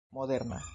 moderna 0.13 0.61